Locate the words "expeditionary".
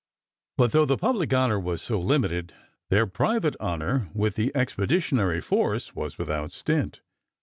4.55-5.41